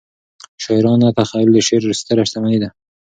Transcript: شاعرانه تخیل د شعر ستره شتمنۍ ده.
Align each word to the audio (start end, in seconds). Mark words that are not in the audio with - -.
شاعرانه 0.63 1.07
تخیل 1.17 1.49
د 1.53 1.57
شعر 1.67 1.83
ستره 2.01 2.23
شتمنۍ 2.29 2.57
ده. 2.63 2.69